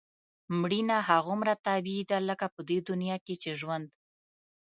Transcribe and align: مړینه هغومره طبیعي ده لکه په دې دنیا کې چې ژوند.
مړینه 0.59 0.97
هغومره 1.09 1.53
طبیعي 1.65 2.03
ده 2.11 2.17
لکه 2.29 2.45
په 2.55 2.61
دې 2.69 2.77
دنیا 2.89 3.17
کې 3.25 3.35
چې 3.41 3.49
ژوند. 3.59 3.87